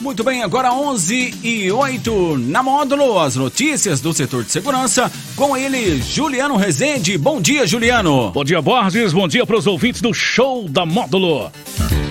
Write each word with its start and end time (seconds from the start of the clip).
Muito 0.00 0.24
bem, 0.24 0.42
agora 0.42 0.72
11 0.72 1.34
e 1.42 1.70
8 1.70 2.38
na 2.38 2.62
módulo, 2.62 3.18
as 3.18 3.36
notícias 3.36 4.00
do 4.00 4.12
setor 4.12 4.44
de 4.44 4.50
segurança 4.50 5.10
com 5.36 5.56
ele, 5.56 6.02
Juliano 6.02 6.56
Rezende. 6.56 7.16
Bom 7.16 7.40
dia, 7.40 7.66
Juliano. 7.66 8.30
Bom 8.32 8.44
dia, 8.44 8.60
Borges. 8.60 9.12
Bom 9.12 9.28
dia 9.28 9.46
para 9.46 9.56
os 9.56 9.66
ouvintes 9.66 10.00
do 10.00 10.12
show 10.12 10.68
da 10.68 10.84
módulo. 10.84 11.50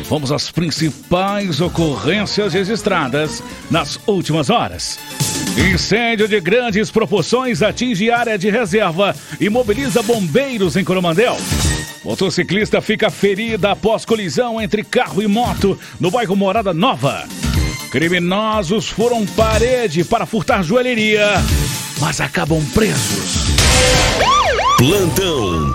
Vamos 0.09 0.31
às 0.31 0.49
principais 0.49 1.61
ocorrências 1.61 2.53
registradas 2.53 3.43
nas 3.69 3.99
últimas 4.07 4.49
horas. 4.49 4.97
Incêndio 5.57 6.27
de 6.27 6.39
grandes 6.39 6.89
proporções 6.89 7.61
atinge 7.61 8.09
área 8.09 8.37
de 8.37 8.49
reserva 8.49 9.15
e 9.39 9.49
mobiliza 9.49 10.01
bombeiros 10.01 10.75
em 10.75 10.83
Coromandel. 10.83 11.37
Motociclista 12.03 12.81
fica 12.81 13.09
ferida 13.09 13.71
após 13.71 14.03
colisão 14.03 14.59
entre 14.59 14.83
carro 14.83 15.21
e 15.21 15.27
moto 15.27 15.77
no 15.99 16.11
bairro 16.11 16.35
Morada 16.35 16.73
Nova. 16.73 17.25
Criminosos 17.93 18.89
foram 18.89 19.23
parede 19.23 20.03
para 20.03 20.25
furtar 20.25 20.63
joalheria, 20.63 21.27
mas 22.01 22.19
acabam 22.19 22.59
presos. 22.73 23.53
Plantão 24.79 25.71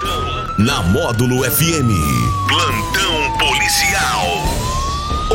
na 0.58 0.82
Módulo 0.82 1.44
FM. 1.48 1.94
Plantão 2.48 3.38
policial. 3.38 4.26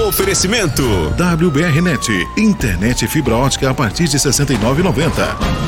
Oferecimento 0.10 0.84
WBRnet, 1.12 2.12
internet 2.36 3.08
fibra 3.08 3.38
ótica 3.38 3.70
a 3.70 3.74
partir 3.74 4.10
de 4.10 4.18
69,90. 4.18 5.64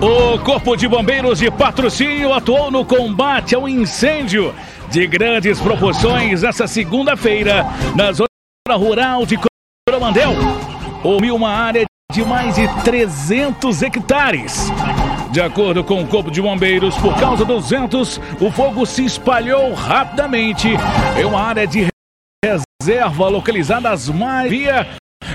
O 0.00 0.38
Corpo 0.38 0.74
de 0.76 0.88
Bombeiros 0.88 1.40
de 1.40 1.50
Patrocínio 1.50 2.32
atuou 2.32 2.70
no 2.70 2.86
combate 2.86 3.54
ao 3.54 3.68
incêndio 3.68 4.54
de 4.90 5.06
grandes 5.06 5.60
proporções 5.60 6.42
essa 6.42 6.66
segunda-feira 6.66 7.64
na 7.94 8.12
zona 8.12 8.28
rural 8.72 9.24
de 9.24 9.38
Coromandel. 9.88 10.32
Houve 11.02 11.30
uma 11.30 11.50
área 11.50 11.84
de 12.12 12.24
mais 12.24 12.56
de 12.56 12.66
300 12.82 13.82
hectares. 13.82 14.70
De 15.30 15.40
acordo 15.40 15.84
com 15.84 16.02
o 16.02 16.06
Corpo 16.06 16.30
de 16.30 16.42
Bombeiros, 16.42 16.96
por 16.98 17.16
causa 17.18 17.44
dos 17.44 17.70
ventos, 17.70 18.20
o 18.40 18.50
fogo 18.50 18.84
se 18.84 19.04
espalhou 19.04 19.72
rapidamente 19.74 20.68
em 21.16 21.24
uma 21.24 21.40
área 21.40 21.66
de 21.66 21.86
reserva 22.44 23.28
localizada 23.28 23.90
às 23.90 24.08
mais 24.08 24.50
via 24.50 24.88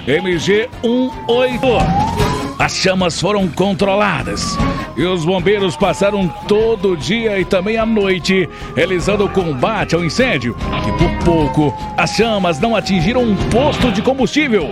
MG 0.06 0.70
18. 0.82 2.25
As 2.58 2.74
chamas 2.74 3.20
foram 3.20 3.48
controladas 3.50 4.58
e 4.96 5.04
os 5.04 5.26
bombeiros 5.26 5.76
passaram 5.76 6.28
todo 6.48 6.94
o 6.94 6.98
dia 6.98 7.38
e 7.38 7.44
também 7.44 7.78
a 7.78 7.86
noite 7.86 8.50
realizando 8.76 9.26
o 9.26 9.30
combate 9.30 9.94
ao 9.94 10.04
incêndio. 10.04 10.56
E 10.88 10.92
por 10.94 11.26
pouco, 11.26 11.74
as 11.98 12.12
chamas 12.12 12.60
não 12.60 12.76
atingiram 12.76 13.24
um 13.24 13.36
posto 13.50 13.92
de 13.92 14.02
combustível, 14.02 14.70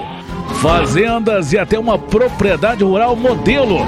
fazendas 0.61 1.51
e 1.51 1.57
até 1.57 1.77
uma 1.77 1.99
propriedade 1.99 2.83
rural 2.83 3.17
modelo 3.17 3.79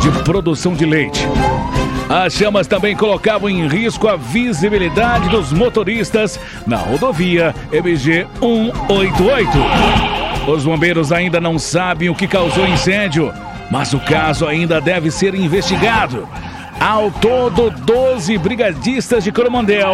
de 0.00 0.10
produção 0.22 0.72
de 0.72 0.86
leite. 0.86 1.26
As 2.08 2.32
chamas 2.32 2.68
também 2.68 2.96
colocavam 2.96 3.48
em 3.48 3.66
risco 3.66 4.06
a 4.06 4.16
visibilidade 4.16 5.28
dos 5.28 5.52
motoristas 5.52 6.38
na 6.66 6.76
rodovia 6.76 7.54
MG 7.72 8.26
188. 8.40 10.19
Os 10.46 10.64
bombeiros 10.64 11.12
ainda 11.12 11.40
não 11.40 11.58
sabem 11.58 12.08
o 12.08 12.14
que 12.14 12.26
causou 12.26 12.64
o 12.64 12.68
incêndio, 12.68 13.32
mas 13.70 13.92
o 13.92 14.00
caso 14.00 14.46
ainda 14.46 14.80
deve 14.80 15.10
ser 15.10 15.34
investigado. 15.34 16.28
Ao 16.80 17.10
todo, 17.10 17.70
12 17.70 18.38
brigadistas 18.38 19.22
de 19.22 19.30
Coromandel 19.30 19.92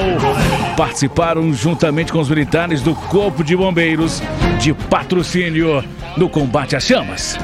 participaram 0.77 1.53
juntamente 1.53 2.13
com 2.13 2.21
os 2.21 2.29
militares 2.29 2.81
do 2.81 2.95
Corpo 2.95 3.43
de 3.43 3.57
Bombeiros 3.57 4.23
de 4.61 4.73
patrocínio 4.73 5.83
no 6.17 6.29
combate 6.29 6.77
às 6.77 6.85
chamas. 6.85 7.37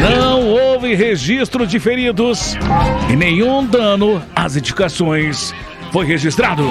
Não 0.00 0.48
houve 0.48 0.94
registro 0.94 1.66
de 1.66 1.78
feridos 1.78 2.56
e 3.10 3.14
nenhum 3.14 3.64
dano 3.66 4.22
às 4.34 4.56
edificações 4.56 5.54
foi 5.92 6.06
registrado. 6.06 6.64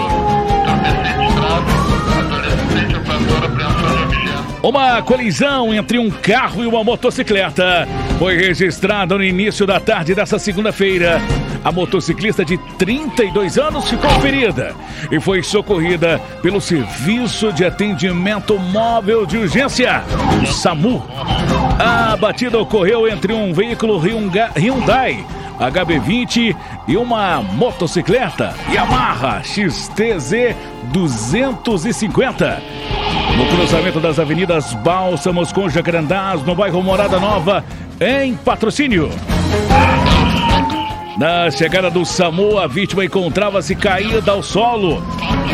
Uma 4.62 5.01
colisão 5.01 5.73
entre 5.73 6.00
um 6.00 6.09
carro 6.09 6.63
e 6.63 6.68
uma 6.68 6.84
motocicleta 6.84 7.88
foi 8.18 8.35
registrada 8.35 9.16
no 9.16 9.23
início 9.23 9.68
da 9.68 9.79
tarde 9.79 10.16
dessa 10.16 10.40
segunda-feira. 10.40 11.22
A 11.63 11.72
motociclista 11.72 12.44
de 12.44 12.57
32 12.78 13.57
anos 13.57 13.90
ficou 13.90 14.09
ferida 14.22 14.73
e 15.12 15.19
foi 15.19 15.44
socorrida 15.44 16.19
pelo 16.41 16.59
Serviço 16.59 17.53
de 17.53 17.66
Atendimento 17.66 18.57
Móvel 18.57 19.25
de 19.25 19.38
Urgência, 19.38 20.03
o 20.41 20.47
SAMU. 20.47 21.06
A 21.79 22.17
batida 22.17 22.57
ocorreu 22.57 23.07
entre 23.07 23.34
um 23.34 23.53
veículo 23.53 24.00
Hyundai 24.00 25.23
HB20 25.59 26.56
e 26.88 26.97
uma 26.97 27.41
motocicleta 27.41 28.53
Yamaha 28.72 29.44
XTZ 29.44 30.56
250. 30.91 33.06
No 33.37 33.45
cruzamento 33.45 33.99
das 33.99 34.17
avenidas 34.17 34.73
Bálsamos 34.73 35.51
com 35.51 35.69
Jacarandás, 35.69 36.41
no 36.43 36.55
bairro 36.55 36.81
Morada 36.81 37.19
Nova, 37.19 37.63
em 38.01 38.33
patrocínio. 38.35 39.11
Na 41.19 41.51
chegada 41.51 41.91
do 41.91 42.03
SAMU, 42.03 42.57
a 42.57 42.65
vítima 42.65 43.05
encontrava-se 43.05 43.75
caída 43.75 44.31
ao 44.31 44.41
solo, 44.41 45.03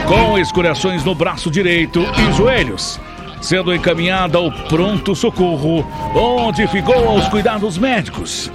com 0.07 0.39
escoriações 0.39 1.03
no 1.03 1.13
braço 1.13 1.51
direito 1.51 2.05
e 2.17 2.33
joelhos, 2.37 3.01
sendo 3.41 3.75
encaminhada 3.75 4.37
ao 4.37 4.49
pronto-socorro, 4.49 5.85
onde 6.15 6.65
ficou 6.67 7.09
aos 7.09 7.27
cuidados 7.27 7.77
médicos. 7.77 8.49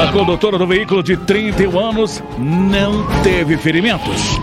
A 0.00 0.12
condutora 0.12 0.56
do 0.56 0.68
veículo 0.68 1.02
de 1.02 1.16
31 1.16 1.78
anos 1.78 2.22
não 2.38 3.04
teve 3.24 3.56
ferimentos. 3.56 4.38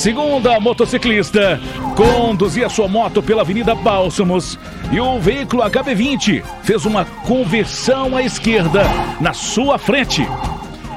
Segundo 0.00 0.50
a 0.50 0.58
motociclista, 0.58 1.60
conduzia 1.94 2.70
sua 2.70 2.88
moto 2.88 3.22
pela 3.22 3.42
Avenida 3.42 3.74
Bálsamos 3.74 4.58
e 4.90 4.98
o 4.98 5.20
veículo 5.20 5.62
HB20 5.62 6.42
fez 6.62 6.86
uma 6.86 7.04
conversão 7.04 8.16
à 8.16 8.22
esquerda 8.22 8.82
na 9.20 9.34
sua 9.34 9.76
frente. 9.76 10.26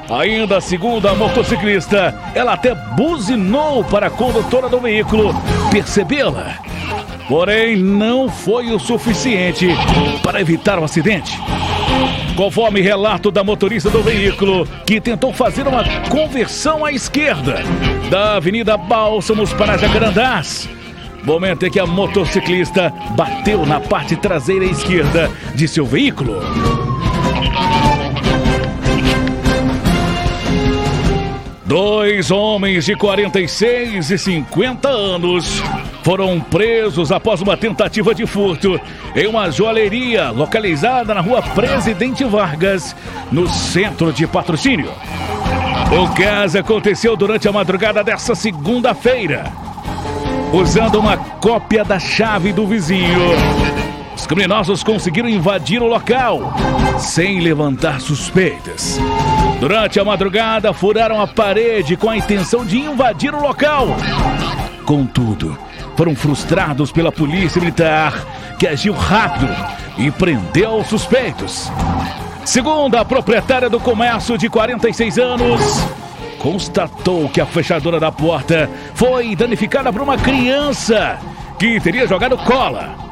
Ainda 0.08 0.58
segundo 0.58 1.06
a 1.06 1.14
motociclista, 1.14 2.18
ela 2.34 2.54
até 2.54 2.74
buzinou 2.74 3.84
para 3.84 4.06
a 4.06 4.10
condutora 4.10 4.70
do 4.70 4.80
veículo 4.80 5.34
percebê-la. 5.70 6.56
Porém, 7.28 7.76
não 7.76 8.30
foi 8.30 8.72
o 8.72 8.78
suficiente 8.78 9.68
para 10.22 10.40
evitar 10.40 10.78
o 10.78 10.84
acidente. 10.84 11.38
Conforme 12.36 12.80
relato 12.80 13.30
da 13.30 13.44
motorista 13.44 13.88
do 13.90 14.02
veículo, 14.02 14.66
que 14.86 15.00
tentou 15.00 15.32
fazer 15.32 15.68
uma 15.68 15.84
conversão 16.08 16.84
à 16.84 16.92
esquerda 16.92 17.62
da 18.10 18.36
Avenida 18.36 18.76
Bálsamos 18.76 19.52
para 19.52 19.78
Jacarandás. 19.78 20.68
Momento 21.22 21.64
em 21.64 21.70
que 21.70 21.80
a 21.80 21.86
motociclista 21.86 22.92
bateu 23.16 23.64
na 23.64 23.80
parte 23.80 24.16
traseira 24.16 24.64
esquerda 24.64 25.30
de 25.54 25.66
seu 25.66 25.86
veículo. 25.86 26.42
Dois 31.74 32.30
homens 32.30 32.84
de 32.84 32.94
46 32.94 34.08
e 34.08 34.16
50 34.16 34.88
anos 34.88 35.60
foram 36.04 36.38
presos 36.38 37.10
após 37.10 37.42
uma 37.42 37.56
tentativa 37.56 38.14
de 38.14 38.24
furto 38.26 38.80
em 39.16 39.26
uma 39.26 39.50
joalheria 39.50 40.30
localizada 40.30 41.12
na 41.12 41.20
rua 41.20 41.42
Presidente 41.42 42.22
Vargas, 42.22 42.94
no 43.32 43.48
centro 43.48 44.12
de 44.12 44.24
patrocínio. 44.24 44.92
O 46.00 46.14
caso 46.14 46.60
aconteceu 46.60 47.16
durante 47.16 47.48
a 47.48 47.52
madrugada 47.52 48.04
dessa 48.04 48.36
segunda-feira. 48.36 49.42
Usando 50.52 51.00
uma 51.00 51.16
cópia 51.16 51.84
da 51.84 51.98
chave 51.98 52.52
do 52.52 52.68
vizinho, 52.68 53.18
os 54.24 54.26
criminosos 54.26 54.82
conseguiram 54.82 55.28
invadir 55.28 55.82
o 55.82 55.86
local 55.86 56.54
sem 56.98 57.40
levantar 57.40 58.00
suspeitas. 58.00 58.98
Durante 59.60 60.00
a 60.00 60.04
madrugada, 60.04 60.72
furaram 60.72 61.20
a 61.20 61.26
parede 61.26 61.94
com 61.94 62.08
a 62.08 62.16
intenção 62.16 62.64
de 62.64 62.78
invadir 62.78 63.34
o 63.34 63.42
local. 63.42 63.88
Contudo, 64.86 65.58
foram 65.94 66.16
frustrados 66.16 66.90
pela 66.90 67.12
polícia 67.12 67.60
militar, 67.60 68.14
que 68.58 68.66
agiu 68.66 68.94
rápido 68.94 69.54
e 69.98 70.10
prendeu 70.10 70.76
os 70.76 70.86
suspeitos. 70.86 71.70
Segundo 72.46 72.94
a 72.94 73.04
proprietária 73.04 73.68
do 73.68 73.78
comércio 73.78 74.38
de 74.38 74.48
46 74.48 75.18
anos, 75.18 75.86
constatou 76.38 77.28
que 77.28 77.42
a 77.42 77.46
fechadura 77.46 78.00
da 78.00 78.10
porta 78.10 78.70
foi 78.94 79.36
danificada 79.36 79.92
por 79.92 80.00
uma 80.00 80.16
criança 80.16 81.18
que 81.58 81.78
teria 81.78 82.06
jogado 82.06 82.38
cola, 82.38 83.03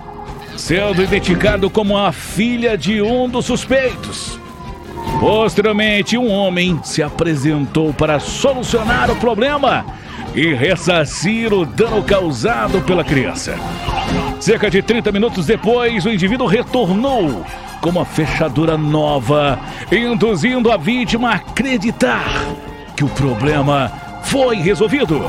sendo 0.57 1.03
identificado 1.03 1.69
como 1.71 1.97
a 1.97 2.13
filha 2.13 2.77
de 2.77 3.03
um 3.03 3.29
dos 3.29 3.47
suspeitos. 3.47 4.39
Posteriormente, 5.19 6.17
um 6.17 6.31
homem 6.31 6.81
se 6.83 7.03
apresentou 7.03 7.93
para 7.93 8.19
solucionar 8.21 9.11
o 9.11 9.17
problema 9.17 9.85
e 10.35 10.55
ressarcir 10.55 11.53
o 11.53 11.65
dano 11.65 12.03
causado 12.03 12.81
pela 12.83 13.05
criança. 13.05 13.55
Cerca 14.41 14.71
de 14.71 14.83
30 14.83 15.13
minutos 15.13 15.47
depois, 15.47 16.05
o 16.05 16.11
indivíduo 16.11 16.47
retornou 16.47 17.45
com 17.81 17.91
uma 17.91 18.05
fechadura 18.05 18.79
nova, 18.79 19.59
induzindo 19.91 20.71
a 20.71 20.77
vítima 20.77 21.31
a 21.31 21.35
acreditar 21.35 22.25
que 22.97 23.05
o 23.05 23.09
problema 23.09 23.93
foi 24.23 24.57
resolvido. 24.57 25.21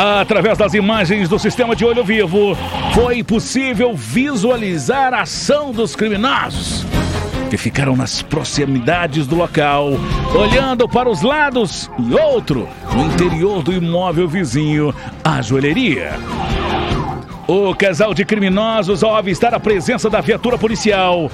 Através 0.00 0.56
das 0.56 0.74
imagens 0.74 1.28
do 1.28 1.40
sistema 1.40 1.74
de 1.74 1.84
olho 1.84 2.04
vivo, 2.04 2.56
foi 2.94 3.24
possível 3.24 3.96
visualizar 3.96 5.12
a 5.12 5.22
ação 5.22 5.72
dos 5.72 5.96
criminosos 5.96 6.86
que 7.50 7.56
ficaram 7.56 7.96
nas 7.96 8.22
proximidades 8.22 9.26
do 9.26 9.34
local, 9.34 9.94
olhando 10.38 10.88
para 10.88 11.08
os 11.08 11.22
lados 11.22 11.90
e 11.98 12.14
outro 12.14 12.68
no 12.94 13.06
interior 13.06 13.60
do 13.60 13.72
imóvel 13.72 14.28
vizinho, 14.28 14.94
a 15.24 15.42
joalheria. 15.42 16.12
O 17.48 17.74
casal 17.74 18.14
de 18.14 18.24
criminosos, 18.24 19.02
ao 19.02 19.16
avistar 19.16 19.52
a 19.52 19.58
presença 19.58 20.08
da 20.08 20.20
viatura 20.20 20.56
policial, 20.56 21.28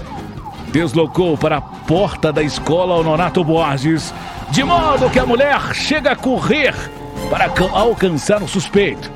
deslocou 0.72 1.36
para 1.36 1.58
a 1.58 1.60
porta 1.60 2.32
da 2.32 2.42
escola 2.42 2.94
Honorato 2.94 3.44
Borges, 3.44 4.14
de 4.52 4.64
modo 4.64 5.10
que 5.10 5.18
a 5.18 5.26
mulher 5.26 5.74
chega 5.74 6.12
a 6.12 6.16
correr 6.16 6.74
para 7.30 7.52
alcançar 7.72 8.42
o 8.42 8.48
suspeito. 8.48 9.10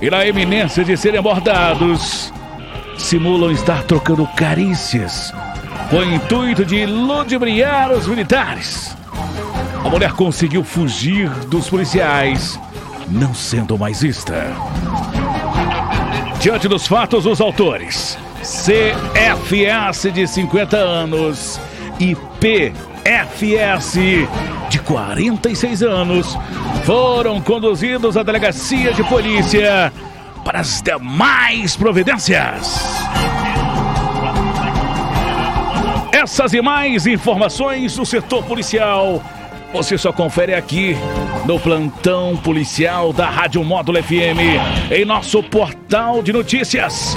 E 0.00 0.10
na 0.10 0.26
eminência 0.26 0.84
de 0.84 0.96
serem 0.96 1.18
abordados, 1.18 2.32
simulam 2.98 3.50
estar 3.50 3.82
trocando 3.84 4.26
carícias 4.36 5.32
com 5.90 5.98
o 5.98 6.04
intuito 6.04 6.64
de 6.64 6.86
ludibriar 6.86 7.92
os 7.92 8.06
militares. 8.06 8.96
A 9.84 9.88
mulher 9.88 10.12
conseguiu 10.12 10.64
fugir 10.64 11.28
dos 11.46 11.68
policiais, 11.68 12.58
não 13.08 13.34
sendo 13.34 13.78
mais 13.78 14.00
vista. 14.00 14.52
Diante 16.40 16.66
dos 16.66 16.86
fatos, 16.86 17.26
os 17.26 17.40
autores 17.40 18.18
CFS 18.42 20.12
de 20.12 20.26
50 20.26 20.76
anos 20.76 21.60
e 22.02 22.16
PFS 22.40 23.94
de 24.68 24.80
46 24.80 25.84
anos 25.84 26.36
foram 26.84 27.40
conduzidos 27.40 28.16
à 28.16 28.24
delegacia 28.24 28.92
de 28.92 29.04
polícia 29.04 29.92
para 30.44 30.58
as 30.58 30.82
demais 30.82 31.76
providências. 31.76 32.80
Essas 36.10 36.52
e 36.52 36.60
mais 36.60 37.06
informações 37.06 37.94
do 37.94 38.04
setor 38.04 38.42
policial 38.44 39.22
você 39.72 39.96
só 39.96 40.12
confere 40.12 40.54
aqui 40.54 40.96
no 41.46 41.58
plantão 41.58 42.36
policial 42.36 43.12
da 43.12 43.30
Rádio 43.30 43.64
Módulo 43.64 44.02
FM, 44.02 44.90
em 44.90 45.04
nosso 45.04 45.42
portal 45.42 46.22
de 46.22 46.30
notícias, 46.30 47.16